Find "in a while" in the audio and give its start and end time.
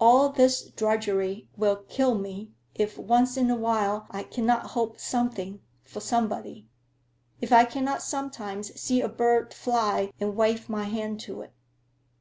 3.36-4.08